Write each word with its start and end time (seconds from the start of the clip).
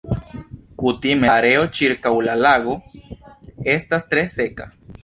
Kutime 0.83 1.27
la 1.31 1.35
areo 1.41 1.67
ĉirkaŭ 1.81 2.15
la 2.29 2.39
lago 2.47 2.75
estas 3.77 4.13
tre 4.15 4.27
seka. 4.41 4.73